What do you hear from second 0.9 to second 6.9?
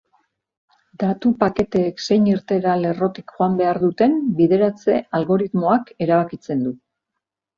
Datu-paketeek zein irteera-lerrotik joan behar duten, bideratze-algoritmoak erabakitzen du.